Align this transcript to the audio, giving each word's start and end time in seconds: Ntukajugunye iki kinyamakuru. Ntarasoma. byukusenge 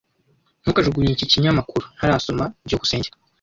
Ntukajugunye 0.61 1.11
iki 1.13 1.29
kinyamakuru. 1.31 1.85
Ntarasoma. 1.97 2.43
byukusenge 2.65 3.09